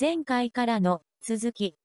[0.00, 1.76] 前回からの続き。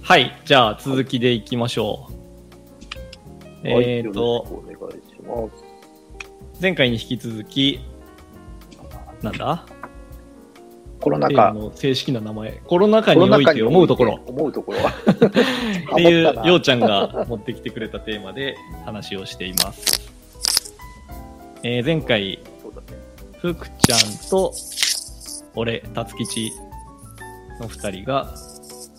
[0.00, 2.08] はい、じゃあ続きでいきましょ
[3.62, 3.68] う。
[3.68, 6.62] はいえっ、よと、ろしくお願いします。
[6.62, 7.80] 前回に引き続き、
[9.20, 9.66] なんだ？
[11.02, 11.52] コロナ禍。
[11.52, 12.52] の正式な名前。
[12.66, 14.20] コロナ禍において思うところ。
[14.26, 14.78] 思うところ。
[14.88, 20.10] っていうようちゃんが持ってきてくれたテーマで話をしています。
[21.62, 22.98] えー前回、そうだね。
[23.38, 24.54] ふくちゃんと
[25.54, 26.52] 俺、たつきち
[27.60, 28.34] の2人が、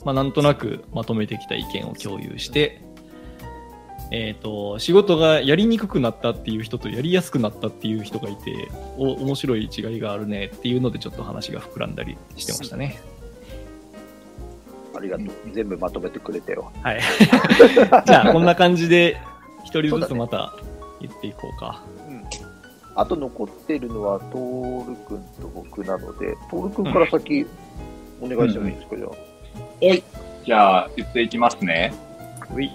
[0.05, 2.81] まあ、なんとなくまとめてきた意見を共有して、
[4.13, 12.99] えー、と仕事がやりにくくなったっていう人とやりやすくなったっていう人がいてお面白い違いがあるねっていうのでちょっと話が膨らんだりしてましたね。
[14.93, 15.27] ありがとう。
[15.53, 16.71] 全部まとめてくれたよ。
[16.83, 17.01] はい、
[18.05, 19.17] じゃあこんな感じで
[19.63, 20.53] 一人ずつまた
[20.99, 21.81] 言っていこうか。
[22.95, 23.01] うん。
[23.01, 27.45] あと残ってるのは、トール君と僕なので、トール君から先、
[28.21, 29.09] お願いしてもいいですか、じゃあ。
[29.09, 30.03] はい。
[30.45, 31.93] じゃあ、言っていきますね。
[32.55, 32.69] うい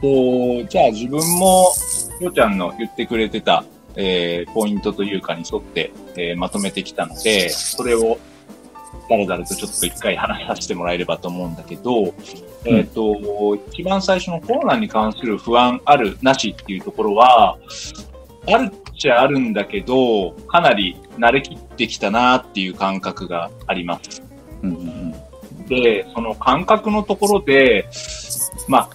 [0.00, 1.72] と、じゃあ自分も、
[2.20, 3.64] ようちゃんの言ってくれてた、
[3.96, 8.18] えー、ポイントというかに沿って、えーまとめてきたので、それを、
[9.08, 12.14] だらだらとちょっと一回話させてもらえればと思うんだけど、
[12.64, 17.58] えっ、と、一番最初のコロナに関する不安あるなしっていうところは、
[18.54, 24.22] あるっちゃあるんだけど、かなり慣れきってきたなっていう感覚があります。
[24.62, 25.14] うんうん
[25.68, 27.88] で、その感覚のところで、
[28.68, 28.90] まあ、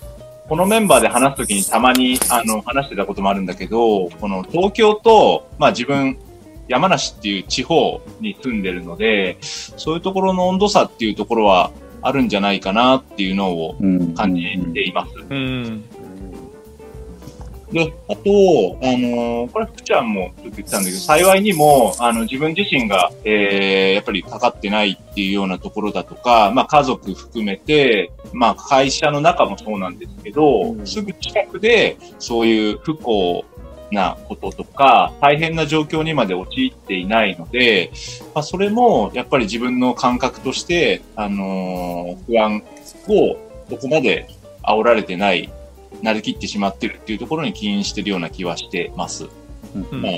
[0.50, 6.18] このメンバーで話すときにたまにあの話してたこともあるんだけど、この東京と、まあ自分、
[6.68, 15.14] 山梨っていう地方に住んでるので、そういうところの温度差っていうところはあるんじゃないかなっていうのをうんうん感じています。
[15.30, 15.84] うん
[17.74, 30.88] で、あと、あのーこれ、福ちゃんもちょっと言ってたんだけど、幸いにも、あの、自分自身が、えー、やっぱりかかってないっていうようなところだとか、まあ、家族含めて、まあ、会社の中もそうなんですけど、うん。
[30.88, 33.44] すぐ近くで、そういう不幸
[33.92, 37.92] なこととか、大変な状況にまで陥っていないので、
[38.36, 42.64] まあ、それも、やっぱり自分の感覚として、あのー不安
[43.08, 43.38] を、
[43.70, 44.28] そこまで
[44.62, 45.52] 煽られてない
[46.02, 49.28] 慣れきってしまってるっていうところに起因してるような気はしてます。
[49.76, 50.12] うんうんまあ、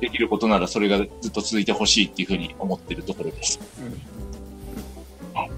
[0.00, 3.60] できることならそれがずっと続いてほしいっていうふうに思ってるところです。
[5.34, 5.50] はい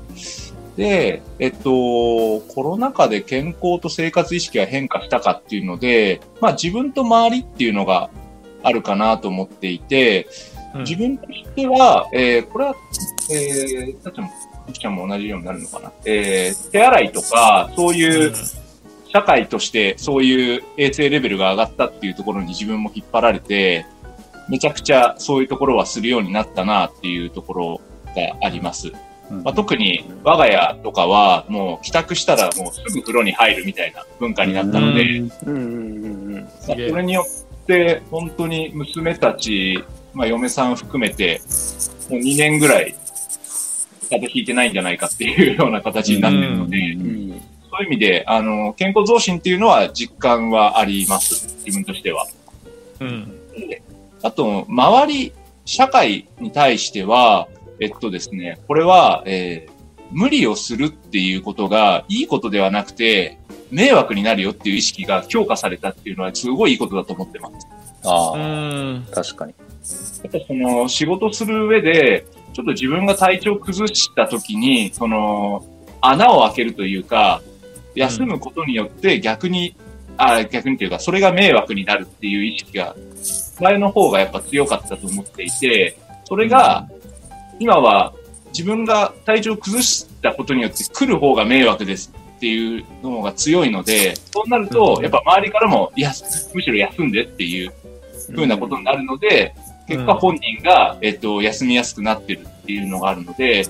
[0.79, 8.11] で、えっと、コロナ禍で健康と生活意識が変化したかっていうので、まあ自分と周りっていうのが
[8.63, 12.75] あるかなと思っていて、うん自分としては、えーこれは、
[13.33, 14.31] えー、たっも、
[14.67, 15.93] ふきちゃんも同じようになるのかな。
[16.05, 18.33] えー、手洗いとか、そういう、
[19.13, 23.87] 社会としてそういう衛生レベルが上がったっていうところに自分も引っ張られて、
[24.49, 27.81] めちゃくちゃそういうところはするようになったなっていうところ
[28.15, 28.93] があります。
[29.31, 29.43] うん。
[29.43, 35.23] まあ、特に我が家とかはもう帰宅したらもうすぐ風呂に入るみたいな文化になったので、
[36.61, 37.27] それによ
[37.63, 41.41] って本当に娘たち、まあ、嫁さん含めて
[42.11, 42.95] もう2年ぐらい
[44.05, 51.57] 風邪ひいてないんじゃないかっていうような形になってるので、うんそういう意味で、あの、健康増進っていうのは実感はあります。
[51.65, 52.27] 自分としては。
[53.01, 53.33] うん
[54.21, 55.33] あと、周り、
[55.65, 57.47] 社会に対しては、
[57.79, 59.79] えっとですね、これは、えー
[60.11, 63.39] 無理をするっていうことがいいことではなくて、
[63.71, 67.67] 迷惑になるよっていう意識が強化されたっていうのはすごいいいことだと思ってます。
[68.05, 69.53] あうあ、ん確かに。
[70.23, 72.25] やっぱその仕事する上で、
[72.55, 75.63] ちょっと自分が体調崩した時に、その
[76.01, 77.43] 穴を開けるというか、
[77.99, 79.75] 休むことによって逆に、
[80.17, 82.97] あ逆にというか、それが迷惑になるっていう意識が、
[83.61, 86.89] 前の方がやっぱ強かったと思っていて、それが、
[87.61, 88.15] 今は
[88.53, 96.13] 自分が体調を崩したことによって来る方が迷惑ですっていうのが強いので、そうなると、やっぱ周りからも、いや、
[96.55, 97.73] むしろ休んでっていう
[98.33, 99.55] ふうなことになるので、
[99.89, 103.65] 結果本人が、えっと、休みやすくなってるっていうのがあるので、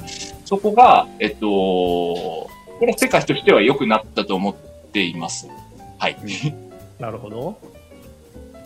[0.44, 4.54] そこが、えっと、これは世界としては良くなったと思っ
[4.92, 5.48] ています。
[5.98, 6.16] はい。
[6.98, 7.58] なるほど。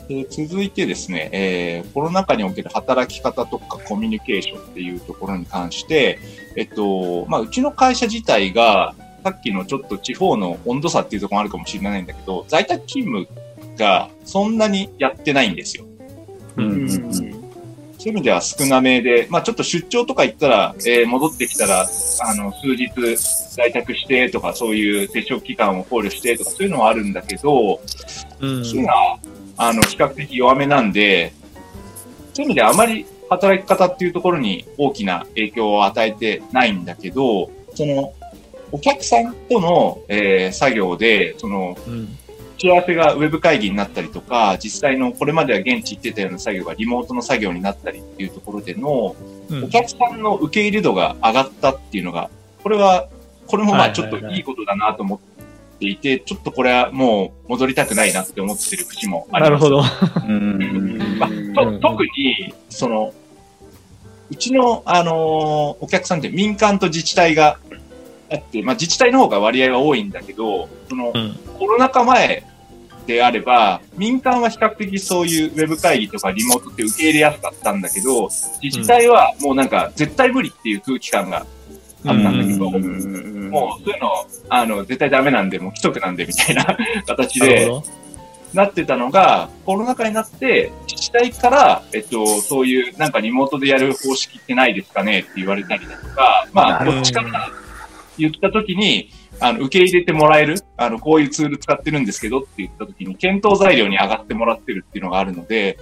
[0.09, 6.19] で続いてですね、えーコロナ禍における働き方とかコミュニケーションっていうところに関して、
[6.57, 13.43] えっと、まあ、うちの会社自体が、さっきのちょっと地方の温度差っていうところもあるかもしれないんだけど、在宅勤務
[13.79, 15.85] がそんなにやってないんですよ。
[16.57, 17.32] ううんん
[18.03, 22.91] そういう意味では少なめで、まあちょっと出張とか行ったら、えー戻ってきたら、あの、数日
[23.55, 27.81] 在宅してとか、そういう接触期間を考慮してとか、そういうのはあるんだけど、
[28.41, 28.93] うん火が、
[29.57, 31.33] あの、比較的弱めなんで、
[32.35, 38.13] そういう意味であまり働き方っていうところに大きな影響を与えてないんだけど、その、
[38.73, 42.19] お客さんとの、えー作業で、その、うん。
[42.63, 49.17] 打ち合わせがウェブ会議になったりとか、実際のこれまでは現地行ってたような作業がリモートの作業になったりっていうところでの、
[49.51, 52.31] うんお客さんの受け入れ度が上がったっていうのが、
[52.63, 53.09] これは、
[53.47, 59.65] これもまあちょっといいことだなと思っていて、ちょっとこれはもう戻りたくないなって思ってる節もあります。
[59.65, 59.83] なるほど。
[60.27, 61.31] うんまあ
[61.65, 63.13] とうん特に、その、
[64.31, 67.59] うちの、あのーお客さんって民間と自治体が
[68.31, 71.39] あって、まあ自治体の方が割合は多いんだけど、その、うん。
[71.59, 72.45] コロナ禍前
[73.07, 78.29] であれば、民間は比較的そういうウェブ会議とかリモートって受け入れやすかったんだけど、
[78.63, 81.47] 自治体はもうなんか絶対無理っていう空気感があっ
[82.05, 83.51] たんだけど、うん。
[83.51, 84.11] もうそういうの、
[84.49, 86.77] あの、絶対ダメなんで、もう規則なんでみたいな
[87.07, 87.71] 形で
[88.55, 96.93] なってたのが、コロナ禍になって、自治体から、えっと、そういうなんかリモートでやる方式ってないですかねって言われたりだとか、まあ、ど。
[96.93, 97.51] こっちから
[98.19, 99.11] 言ったときに、
[99.41, 105.79] あの、受け入れてもらえる、あの、こういうツール使ってるんですけどって言ったときに、検討材料に上がってもらってるっていうのがあるので、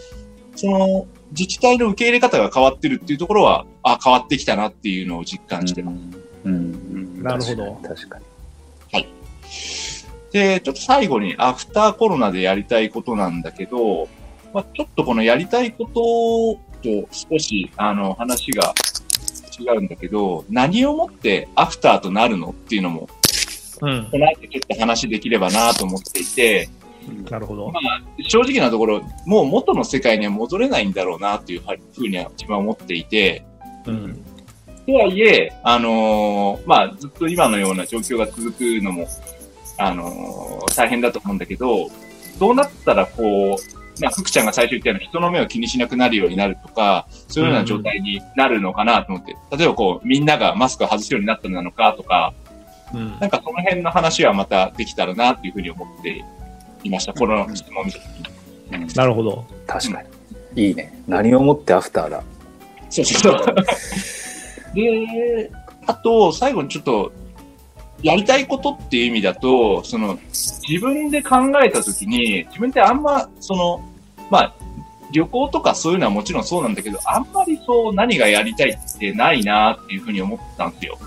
[0.57, 5.97] その、自治体の受け入れ方が変わってるっていうところは、あ、変わってきたなっていうのを実感してます。
[6.45, 7.23] うん。
[7.23, 7.79] なるほど。
[7.83, 8.25] 確かに。
[10.33, 14.09] で、ちょっと最後にアフターコロナでやりたいことなんだけど、
[14.53, 18.75] まあ、ちょっとこのやりたいことと少し、あの、話が
[19.61, 23.09] 違うんだけど、何をもってアフターとなるのっていうのも、
[23.83, 24.09] うん。
[24.11, 26.69] この後ちょっと話できればなと思っていて、
[27.31, 27.73] なるほど。
[28.29, 31.63] 正直なところ、もう元の世界には戻れないんだろうなっていう
[31.95, 33.45] ふうには自分は思っていて、
[33.87, 34.25] うん。
[34.87, 39.07] とはいえ、あのーまあ、ずっと今のような状況が続くのも、
[39.79, 41.89] あのー大変だと思うんだけど、
[42.39, 52.33] どうなったらこう、まあ、福ちゃんが最初言ったような人の目を気にしなくなるようになるとか、そういうような状態になるのかなと思って、例えばこう、みんながマスクを外すようになったのなのかとか、
[52.93, 53.19] うん。
[53.21, 56.25] なんかその辺の話はまたできたらなっていうふうに思って
[56.83, 57.13] いました。
[57.13, 58.19] この質問を見たときに。
[58.25, 58.31] うん
[58.95, 59.45] なるほど。
[59.67, 60.03] 確か
[60.55, 60.69] に。
[60.69, 61.03] いいね。
[61.09, 62.23] 何をもってアフターだ。
[62.89, 63.55] そうそうそう。
[64.75, 65.51] で、
[65.87, 67.13] あと、最後にちょっと、
[68.03, 73.85] やりたいことっていう意味だと、その、自分で考えたときに、自分ってあんま、その、
[74.31, 74.55] まあ、
[75.13, 80.99] 旅行とかそういうのはもちろんそうなんだけど、あんまりそう何がやりたいってないなっていうふうに思ったんですよ。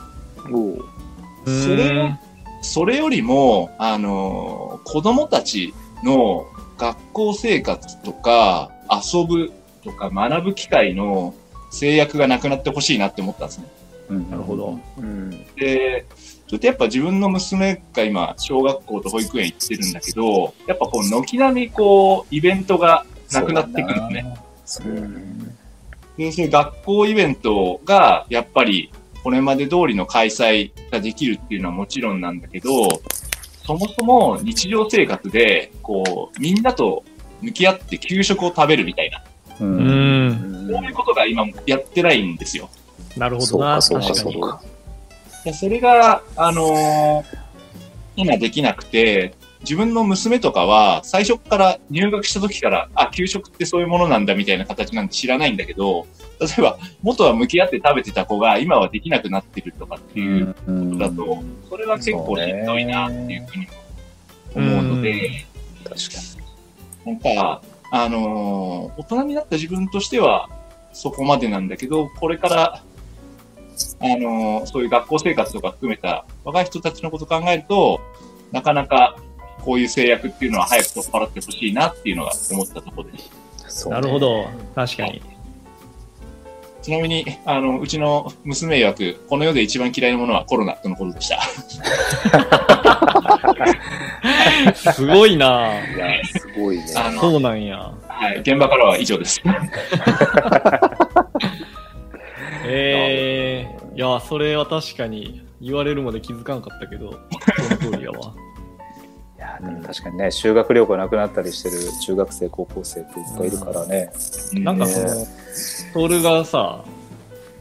[1.46, 2.16] それ
[2.62, 5.74] それよりも、あの、子供たち
[6.04, 6.46] の
[6.78, 9.52] 学校生活とか遊ぶ
[9.84, 11.34] とか学ぶ機会の
[11.72, 13.68] 制約がなくなってほしいなって思ったんですね。
[14.10, 14.80] うんなるほど。
[14.98, 15.30] うん。
[15.56, 16.06] で、
[16.54, 24.38] ちょっとやっぱ自分の娘が今、小学校と保育園行ってるんだけど、やっぱこう、軒並みこう、イベントがなくなってくるんですね。
[24.66, 25.56] そうだね。
[26.16, 28.92] で、そういう学校イベントが、やっぱり、
[29.24, 33.02] これまで通りの開催ができるっていうのはもちろんなんだけど、
[33.66, 37.04] そもそも日常生活で、こう、みんなと
[37.42, 39.24] 向き合って給食を食べるみたいな、
[39.60, 39.66] う。
[39.66, 40.68] うんん。
[40.72, 42.70] そういうことが今やってないんですよ。
[43.18, 43.82] なるほどな。
[43.82, 44.34] そうか、確かに。
[44.34, 44.62] そうか。
[45.44, 47.44] でそれが、あのー
[48.16, 56.06] 今できなくて、自分の娘とかは最初から入学した時から、あ、給食ってそういうものなんだみたいな形なんて知らないんだけど、
[56.40, 63.68] 例えば、元は向き合って食べてた子が今はできなくなってるとかっていううんだと、それは結構しんどいなっていうふうに
[64.56, 65.46] 思うので、
[65.84, 66.00] 確か
[67.06, 70.50] なんか、あのー大人になった自分としては
[70.92, 72.84] そこまでなんだけど、これから、
[74.00, 78.02] あのーそういう学校生活とか含めた若い人たちのことを考えると、
[78.52, 79.16] なかなか
[79.64, 83.18] こういう制約っていうのは早く取っ払ってほしいなっていうのが思ったところで
[83.70, 83.90] す。
[83.90, 84.20] なるほ。
[84.20, 84.48] ど。
[84.76, 85.22] 確かに。
[86.82, 91.42] ちなみに、あの、うちの娘曰く、この世で一番嫌いなものはコロナとのことでした。
[94.76, 96.88] すごいないや、すごいね。
[97.20, 97.94] そうなんや。
[98.06, 99.42] はい、現場からは以上です。
[102.74, 107.12] ええいや、それは確かに言われるまで気づかんかったけど、
[107.80, 108.34] その通りやわ。
[109.38, 114.12] いや、でも確かにね、修学旅行なくなったりしてる中学生、高校生っていっぱいいるからね。
[114.54, 116.84] なんかその、トールがさ、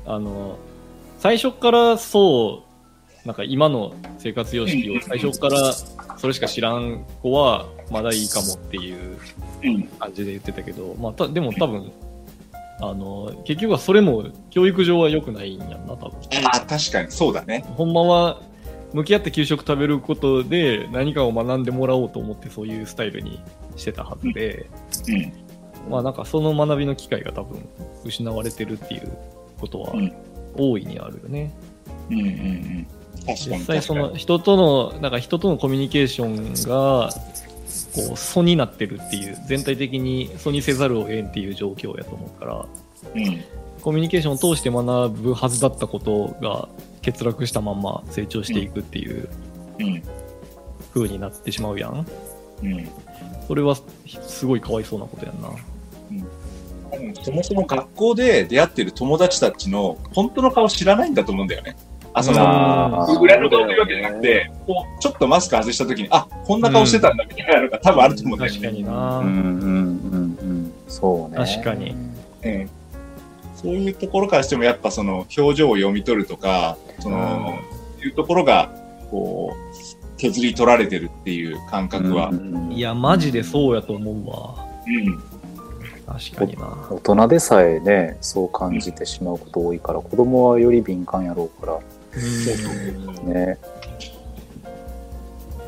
[0.07, 0.57] あの、
[1.19, 2.65] 最初からそ
[3.25, 5.73] う、なんか今の生活様式を最初から
[6.19, 9.17] それしか知らん子はまだいいかもっていう
[9.65, 11.93] うん、感じで言ってたけど、まあ、たでも多分、
[12.83, 16.19] あの、結局はそれも教育上は良くないんやんな、多分。
[16.45, 17.65] ああ、確かにそうだね。
[17.77, 18.41] ほんまは
[18.93, 23.41] 向き合って給食食べることで何かを学んでもらおうと思ってそういうスタイルに
[23.77, 24.69] してたはずで、
[25.09, 25.33] うん。
[25.91, 27.67] まあなんかその学びの機会が多分
[28.05, 29.17] 失われてるっていう
[29.61, 30.13] ことはうん
[30.57, 31.55] 大いにあるよね。
[32.11, 32.87] うんうんうん。
[33.27, 37.11] 実際その人との、なんか人とのコミュニケーションが、
[37.95, 42.67] こう、素になってるっていう、全体的に素にせざるを得んっていう状況やと思うから、
[43.15, 43.43] に
[43.83, 46.69] コミュニケーションを通して学ぶはずだったことが
[47.05, 49.29] 欠落したまんま成長していくっていう
[49.79, 49.87] うん。
[49.87, 50.03] うん。
[50.95, 52.07] 風になってしまうやん。
[52.63, 52.89] うん。
[53.47, 55.49] それはすごいかわいそうなことやんな。
[56.91, 61.77] 多分そもそも学校で出会ってる友達たちの本当の顔知らないんだと思うんだよね。
[62.15, 68.59] あ、その、あー裏の顔というわけじゃなくて、こう、ちょっとマスク外した時に、あ、こんな顔してたんだみたいなのが多分あると思うんだよね。
[68.59, 70.73] 確かにな、うんうんうんうん。
[70.89, 71.39] そうね。
[71.39, 71.91] 確かに。
[72.45, 72.71] うん
[73.63, 77.61] そういうところからしても、やっぱその表情を読み取るとか、その、
[78.05, 78.71] いうところが、
[79.09, 84.67] こう、削り取られてるっていう感覚は、うんいや、マジでそうやと思うわ。
[84.85, 85.23] うん。
[86.07, 86.77] 確かにな。
[86.91, 91.79] 大人でさえね、そう感じてしまうこと多いから、子供はより敏感やろうか
[92.15, 93.59] うんら、ね。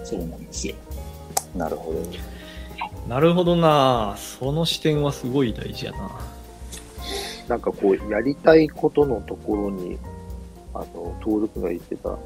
[0.05, 0.75] そうなんですよ。
[1.57, 2.01] なるほど。
[3.09, 4.15] なるほどな。
[4.17, 6.11] その視点はすごい大事やな。
[7.49, 9.99] なんかこう、やりたいことのところに、
[10.73, 12.17] あの、登録が言ってた、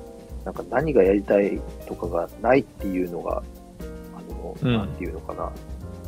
[0.45, 3.43] なんか何がやりたいとかがないっていうのが、
[4.17, 5.51] あの、うんなんていうのかな、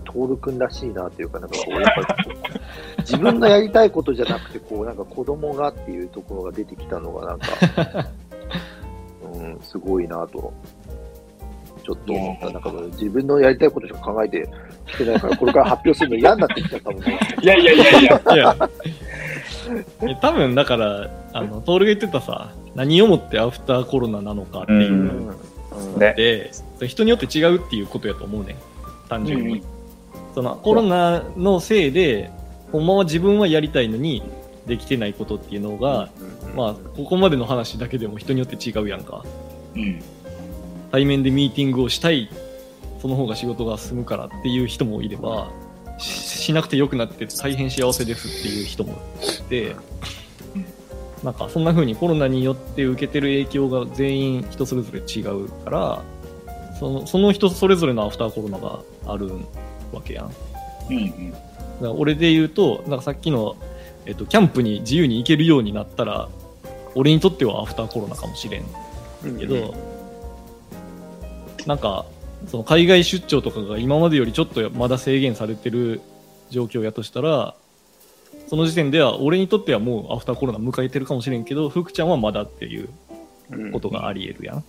[0.05, 2.60] トール君らしいなっていうか、なんかこう、やっぱり、
[2.99, 7.47] 自分のやりたいことじゃなくて、こう、なんか子供がっていうところが出てきたのが、なんか、
[9.33, 10.53] うん、すごいなと、
[11.83, 12.51] ちょっと思った。
[12.51, 14.49] なんか自分のやりたいことしか考えて
[14.87, 17.19] きてないから、これから発表するの嫌になってきちゃったもんね。
[17.43, 18.71] いやいやいやいや、 いや、
[20.03, 24.93] え多分だから、あの、トールが言ってたさ、何をもってアフターコロナなのかっていう。
[24.93, 25.29] うのん。
[26.81, 26.89] うん。
[26.89, 28.57] 人によって違うっていうことやと思うね。
[29.09, 29.59] 単純に。
[29.59, 29.63] うん。
[30.35, 32.31] そのコロナのせいで、
[32.73, 34.23] ほんまは自分はやりたいのに
[34.67, 36.11] できてないことっていうのが、
[36.57, 39.25] まあ、ここまでの話だけでも人によって違うやんか。
[39.75, 40.03] うん。
[40.93, 42.29] 対面でミーティングをしたい、
[43.01, 45.51] その方が仕事が進むからっていう人もいれば、
[45.99, 49.77] ししなくてよくなって大変幸せですっていう人もいて、
[51.23, 56.03] なんかそんな風にコロナによって受けてる影響が全員人それぞれ違うから、
[56.79, 59.31] そのその人それぞれのアフターコロナがある
[59.93, 60.33] わけやん。
[60.89, 61.35] うんうん。
[61.87, 63.57] ら俺で言うと、なんかさっきの、
[64.07, 66.29] えっと、キャンプに自由に行けるようになったら、
[66.95, 68.65] 俺にとってはアフターコロナかもしれん。
[69.39, 69.75] けど、
[71.67, 72.07] なんか、
[72.49, 76.01] その海外出張とかが今までよりちょっとまだ制限されてる
[76.49, 77.55] 状況やとしたら、
[78.49, 82.89] その時点では俺にとってはもうアフターコロナ迎えてるかもしれんけど、福ちゃんはまだっていう
[83.73, 84.65] ことがあり得るやん。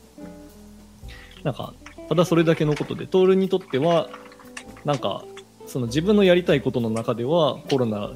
[1.43, 1.73] なんか、
[2.09, 4.09] ただそれだけのことで、トールにとっては、
[4.85, 5.23] なんか、
[5.71, 8.11] その自分のやりたいことの中ではコロナ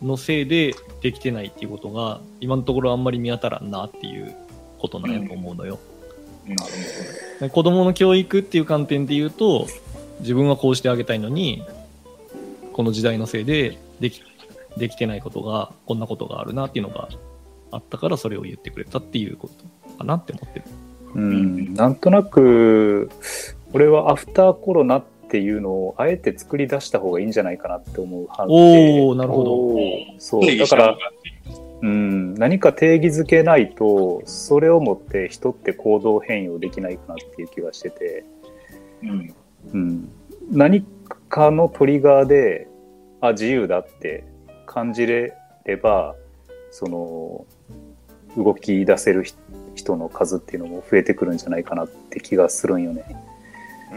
[0.00, 4.32] のせいでできてないっていうことが今のところあんまり見当たらんなっていう
[4.78, 5.80] ことなんやと思うのよ。
[6.46, 6.56] うん
[7.40, 9.66] で子供の教育っていう観点で言うと
[10.20, 11.64] 自分はこうしてあげたいのに
[12.74, 14.22] この時代のせいででき
[14.76, 17.08] できてないことがこんなことがあるなっていうのが
[17.70, 20.64] あったからそれを言ってくれたっていうことかなって思ってる。
[21.14, 23.08] うん、なんとなく、
[23.72, 25.04] 俺はアフターコロナっ
[25.34, 30.20] ていうのをあえて作り出した方がいいんじゃないかなって思う派で、おおなるほど。
[30.20, 30.96] そう、定だから
[31.82, 38.24] うん、何か定義づけないと、それをもって人って行動変容できないかなっていう気がしてて、
[39.02, 39.34] うん。
[39.72, 40.08] うん、
[40.52, 40.86] 何
[41.28, 42.68] かのトリガーで、
[43.20, 44.24] あ、自由だって
[44.66, 46.14] 感じれれば、
[46.70, 47.44] その、
[48.40, 49.36] 動き出せる人
[49.74, 53.04] 人の数っていうのも増えてくるんじゃないかなって気がするんよね。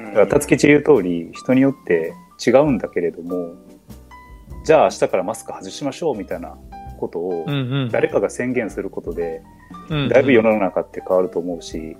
[0.05, 2.13] だから、辰吉言う通り、人によって
[2.45, 3.53] 違うんだけれども、
[4.63, 6.57] じゃあ明日からマスク外しましょうみたいな
[6.99, 7.45] ことを。
[7.91, 9.41] 誰かが宣言することで、
[9.89, 11.95] うんうんだいぶ世の中って変わると思うし、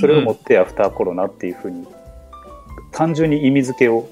[0.00, 1.86] それをもってアフターコロナっていうふうに、
[2.92, 4.08] 単純に意味付けを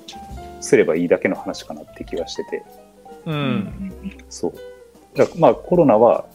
[0.61, 2.63] すればいいだけの話かなって気がしてて、
[3.27, 3.31] う。
[3.31, 3.93] うんん。
[4.29, 4.53] そう。
[5.17, 6.27] だからまあコロナは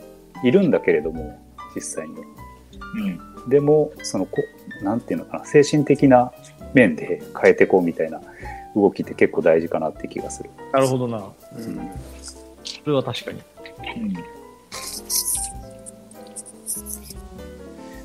[0.44, 1.40] いるんだけれども、
[1.76, 2.16] 実際に。
[2.96, 3.50] うん。
[3.50, 4.38] でも、そのこ、
[4.82, 6.32] なんていうのかな、精神的な
[6.74, 8.22] 面で変えていこうみたいな
[8.76, 10.50] 動きって結構大事かなって気がする。
[10.72, 11.24] なるほどな。
[11.58, 11.90] うん
[12.84, 13.42] それは確かに。
[13.96, 14.14] うん。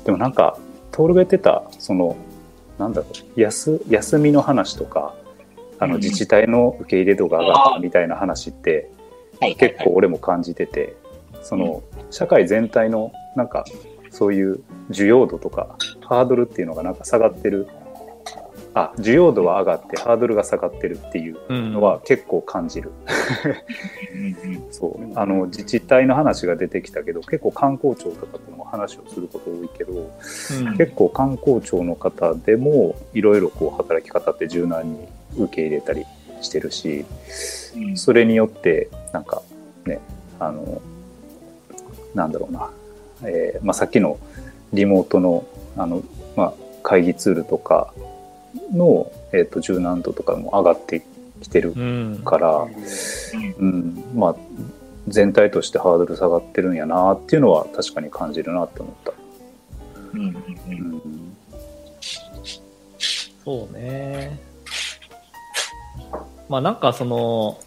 [0.05, 0.57] でもなんか、
[0.91, 2.15] トールが言ってた、その、
[2.77, 5.13] なんだろう、休休みの話とか、
[5.79, 8.89] あのうん自治体の受け入れ度が上がったみたいな話って、
[9.39, 9.55] はい。
[9.55, 10.95] 結構俺も感じてて、
[11.41, 13.65] その、社会全体の、なんか、
[14.11, 17.67] そういう需要度とか、ハードルっていうのがなんか下がってる
[18.75, 21.73] あ需要度は上がってハードルが下がってるっていううん。
[21.73, 22.91] のは結構感じる、
[24.71, 25.19] そう。
[25.19, 30.77] あの自治体の話が出てきたけど結構観光庁とかとも話をすること多いけどうん。
[30.77, 35.07] 結構観光庁の方でもいろいろこう働き方って柔軟に
[35.37, 36.05] 受け入れたり
[36.41, 37.05] してるし
[37.75, 37.97] うん。
[37.97, 39.41] それによってなんか
[39.85, 39.99] ね
[40.39, 40.81] あの
[42.13, 42.69] なんだろうな、
[43.23, 44.19] えーまあ、さっきの
[44.73, 45.45] リモートの
[45.75, 46.03] あの、
[46.35, 47.93] まあ、会議ツールとか
[48.71, 51.03] の、えー、と柔軟度とかも上がって
[51.41, 52.67] きてるうんから、
[53.59, 54.35] うんまあ、
[55.07, 59.13] 全体としてハードル下がってるんやなっていうのは確かに感じるなって思った。
[60.13, 60.33] うんうんう
[60.67, 61.01] うんん
[63.43, 64.39] そうね。
[66.49, 67.59] まあなんかその、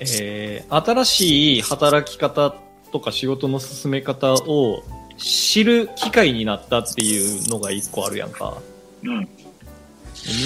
[0.00, 2.54] えー新しい働き方
[2.92, 4.82] とか仕事の進め方を
[5.18, 8.56] 知る機会になったっていうのが一個あるやんか。
[9.02, 9.28] うん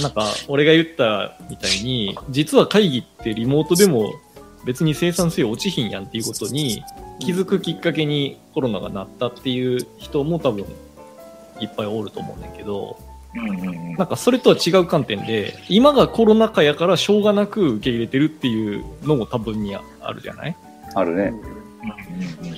[0.03, 4.15] なんか俺が言ったみたいに、実は会議ってリモートでも
[4.65, 6.83] 別に生産性落ちひんやんっていうことに
[7.19, 10.65] 気づくきっかけにコロナがなったっていう人も多分
[11.61, 12.99] いっぱいおると思うねんけど、
[13.99, 20.57] なんかそれとは違う観点で、今がコロナ禍やからしょうがなく受け入れてるっていうのも多分にあるじゃない？
[20.95, 21.33] あるね。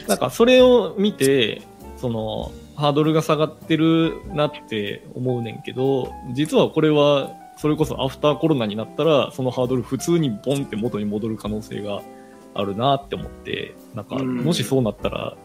[0.07, 1.63] なんかそれを見て、
[1.97, 12.03] その、ハードルが下がってるなって思うねんけど、実はこれは、それこそアフターコロナになったら、そのハードル普通にボンって元に戻る可能性が
[12.55, 15.37] あるなって思って、なんか、うんもしそうなったら、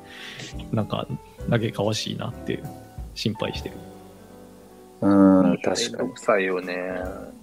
[0.72, 1.08] なんか、
[1.50, 2.62] 嘆かわしいなって
[3.16, 3.78] 心配してる。
[5.03, 6.13] うん、確かにめんど。
[6.13, 6.74] くさいよね。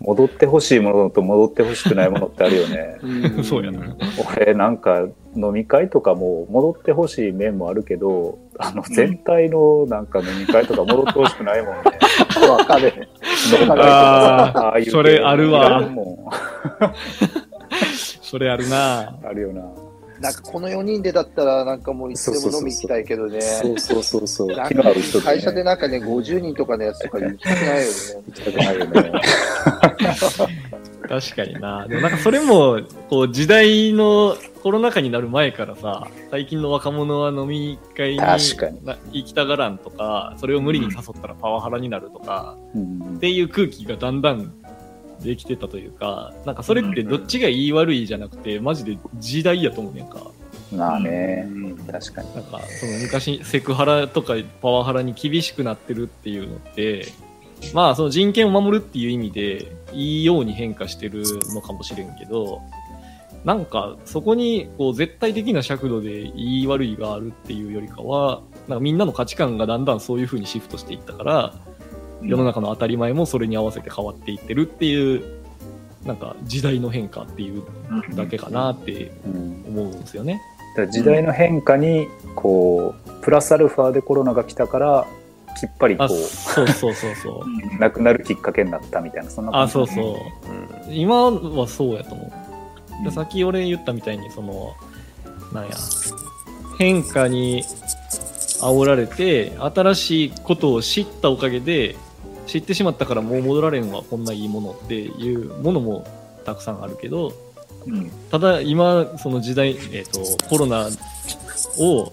[0.00, 2.98] 戻ってほしいものと戻ってほしくないものってあるよね。
[3.44, 3.94] そうやな。
[4.34, 11.82] 俺なんか飲み会とかも戻ってほしい面もあるけど、あの全体のなんか飲み会とか戻ってほしくないもんね。
[12.48, 13.08] わかる。
[13.68, 15.82] あさああいう系それあるわ
[18.22, 19.02] それあるな。
[19.02, 19.89] んあるよな。
[20.20, 23.40] なんかこの4人でだったら、なんかもういつでも飲み行きたいけどね。
[23.40, 24.48] そうそうそうそう。
[24.48, 24.82] なんか
[25.24, 25.64] 会社でね。
[25.64, 27.90] なんかね、50人とかのやつとか行きたくないよね。
[28.26, 29.12] 行きたくないよね。
[31.08, 31.88] 確かにな。
[31.88, 44.52] でもなんかそれも、こう時代のコロナ禍になる前からさ、最近の若者は飲み会に確かにな行きたがらんとか、それを無理に誘ったらパワハラになるとか、うんっていう空気がだんだん
[45.22, 50.30] できてたというか、なんかそれってどっちが言い悪いじゃなくて、マジで時代やと思うねんか。
[50.72, 51.48] まあね、
[51.90, 52.34] 確かに。
[52.34, 57.06] なんか、その昔、セクハラとかパワハラに厳しくなってるっていうのって、
[57.74, 62.60] まあ、その人権を守るっていう意味で、いいように変化してるのかもしれんけど、
[63.44, 71.54] なんか、そこに、こう、絶対的な尺度でいい悪いがあるっていうよりかは、なんかみんなの価値観がだんだんそういう風にシフトしていったから、
[72.22, 75.22] 世の中の当たり前もそれに合わせて変わっていってるっていう、
[76.04, 77.62] なんか時代の変化っていう
[78.14, 80.40] だけかなってうん思うんですよね。
[80.76, 82.06] だ時代の変化に
[82.36, 85.06] こうプラスアルファでコロナが来たから
[85.58, 87.44] きっぱりこあ、うそうそうそうそう。
[87.80, 90.92] なくなるきっかけになったみたいなそんなあ、感じそうそう。
[90.92, 92.24] 今はそうやと思
[93.02, 93.04] う。
[93.04, 94.74] でさっき俺言ったみたいに、その、
[95.52, 95.70] なんや、
[96.78, 97.64] 変化に
[98.60, 101.96] 煽られて、新しいことを知ったおかげで、
[102.50, 106.04] 知ってしまったからもう戻られんわ、こんないいものっていうものも
[106.44, 107.32] たくさんあるけど、
[107.86, 110.88] うんただ今、その時代、えっ、と、コロナ
[111.78, 112.12] を、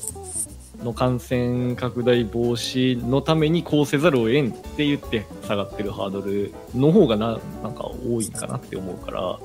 [0.84, 9.40] の感染拡大防止のためにこうせざるを得んって言って下がってるハードルの方がな、なんか多いんかなって思うから、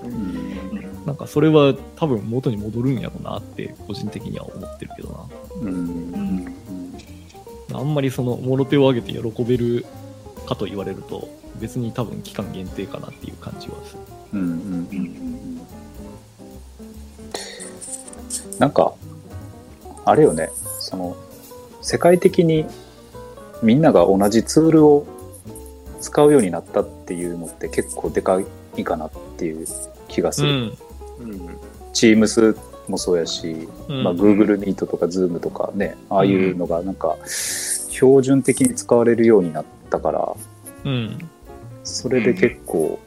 [1.07, 5.28] なんかそれは多分元に戻るんやろうなって個人的には思ってるけど
[5.62, 6.44] うん
[7.72, 7.78] な。
[7.78, 9.87] あんまりその、もろ手を挙げて喜べる
[10.46, 11.28] かと言われると、
[11.61, 14.00] 別に多分期間限定かなっていう感じはする。
[14.35, 15.42] うんうんうん
[18.59, 18.94] なんか
[20.05, 21.16] あれよねその
[21.81, 22.64] 世界的に
[23.62, 25.07] みんなが同じツールを
[26.00, 28.40] 使うようになったっていうのって結構でか
[28.76, 29.66] いかなっていう
[30.09, 30.76] 気がする、
[31.20, 31.59] うん。
[31.92, 32.57] Teams
[32.88, 40.35] もそうやし、うんまあ、Google Meet とか Zoom とかねああいうのがなんか標準的に使われるようになったから
[40.85, 41.28] うん。
[41.85, 42.98] それで結構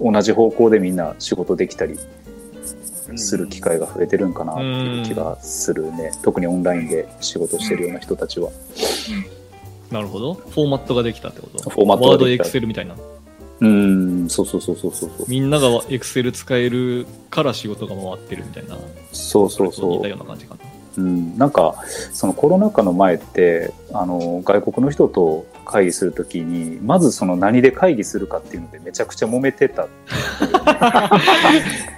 [0.00, 1.98] 同じ方向でみんな仕事できたり
[3.16, 8.50] する機会が増えてるんかなっていう気がするね、特にオンラインで仕事してるような人たちは、
[9.90, 10.34] なるほど。
[10.34, 11.70] フォーマットができたってこと？
[11.70, 12.96] フォーマットワード、エクセルみたいな。
[13.60, 18.76] うんそうそうそうそうそうそうみんながエクセル使えるから仕事が回ってるみたいな。
[19.12, 20.60] そうそう似そうたような感じかな。
[20.96, 21.74] うん、なんか
[22.12, 29.88] そのコロナ禍の前ってあの外国の人と会議するときに、まずその何で会議するかっていうのでめちゃくちゃ揉めてた。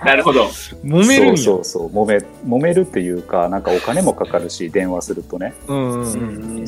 [0.05, 0.45] なるほど。
[0.85, 1.37] 揉める。
[1.37, 2.19] そうそうそう、揉め、
[2.59, 5.55] 揉めるっていうか、なんかお金もかかるし、電話するとね。
[5.67, 6.07] うんうんうう
[6.63, 6.67] ん。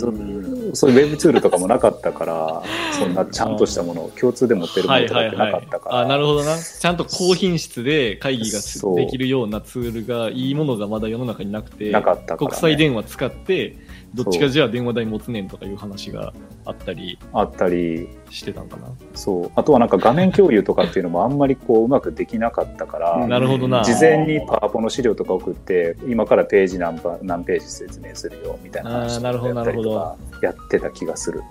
[0.70, 6.00] んそういうウェブツールとかもなかったから、そんなちゃんとしたものを 共通で持ってるもはいのとかってはいはないかったから。
[6.00, 6.56] あ、なるほどな。
[6.58, 8.60] ちゃんと高品質で会議が
[8.96, 12.38] できるようなツールが、いいものがまだ世の中になくて、なかったね。
[12.38, 13.76] 国際電話使って、
[14.14, 16.32] どっちがじゃあ電話代持つねんとかいう話が
[16.64, 18.88] あったりあったり、してたんかな。
[19.14, 19.52] そう。
[19.54, 23.84] あとはなんか画面共有とかっていうのもあんまりこううまくできなかったから、うんなるほどな。
[23.84, 31.42] 事前にパワポの資料とか送って、今からページ何パ何ページ説明するよみたいな話なるほどやったりとかやってた気がする。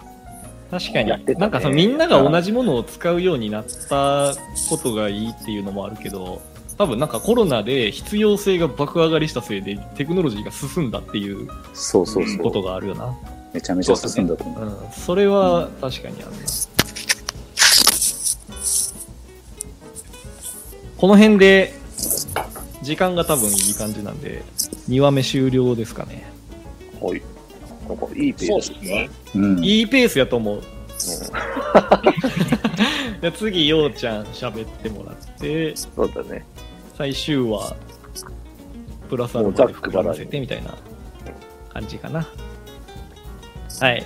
[0.70, 4.34] 確かに、やってたねなんかそのみんなが同じものを使うようになった
[4.70, 6.42] ことがいいっていうのもあるけど、
[6.78, 12.38] 多分なんかコロナで必要性が爆上がりしたせいでテクノロジーが進んだっていうそうそうそう。
[12.38, 13.16] ことがあるよな。
[13.54, 14.64] めちゃめちゃ進んだと思う。
[14.64, 16.38] うん、それは確かにあるな。
[20.98, 21.74] この辺で
[22.84, 24.44] 時間が多分いい感じなんで、
[24.90, 26.28] 2話目終了ですかね。
[27.02, 27.22] はい。
[27.88, 29.10] なんかいいペそうースですね。
[29.36, 29.64] うん。
[29.64, 30.56] いいペースやと思う。
[30.58, 30.62] うん
[33.22, 36.46] じゃあ次、ようちゃん喋ってもらって、そうだね。
[36.98, 37.76] 最終話、
[39.08, 40.76] プラスアルファで膨らませてみたいな
[41.72, 42.28] 感じかな。
[43.80, 44.04] はい。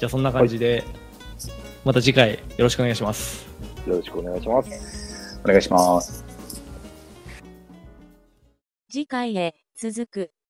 [0.00, 0.82] じゃあそんな感じで、
[1.84, 3.46] また次回よろしくお願いします。
[3.86, 5.40] よろしくお願いします。
[5.44, 6.24] お願いします。
[8.90, 10.37] 次回へ続く。